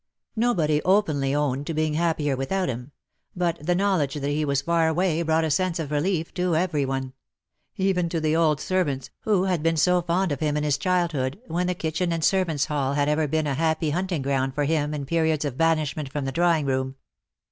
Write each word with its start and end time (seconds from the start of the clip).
Nobody 0.35 0.81
openly 0.81 1.35
owned 1.35 1.67
to 1.67 1.75
being 1.75 1.93
happier 1.93 2.35
without 2.35 2.69
him; 2.69 2.91
but 3.35 3.63
the 3.63 3.75
knowledge 3.75 4.15
that 4.15 4.29
he 4.31 4.43
was 4.43 4.63
far 4.63 4.87
away 4.87 5.21
brought 5.21 5.43
a 5.43 5.51
sense 5.51 5.77
of 5.77 5.91
relief 5.91 6.33
to 6.33 6.55
every 6.55 6.85
one; 6.87 7.13
even 7.75 8.09
to 8.09 8.19
the 8.19 8.35
old 8.35 8.59
servants, 8.59 9.11
who 9.25 9.43
had 9.43 9.61
been 9.61 9.77
so 9.77 10.01
fond 10.01 10.31
of 10.31 10.39
him 10.39 10.57
in 10.57 10.63
his 10.63 10.79
childhood, 10.79 11.39
when 11.45 11.67
the 11.67 11.75
kitchen 11.75 12.11
and 12.11 12.23
servants^ 12.23 12.65
hall 12.65 12.93
had 12.93 13.09
ever 13.09 13.27
been 13.27 13.45
a 13.45 13.53
happy 13.53 13.91
hunting 13.91 14.23
ground 14.23 14.55
for 14.55 14.63
him 14.63 14.95
in 14.95 15.05
periods 15.05 15.45
of 15.45 15.55
banish 15.55 15.95
ment 15.95 16.09
from 16.11 16.25
the 16.25 16.31
drawing 16.31 16.65
room. 16.65 16.95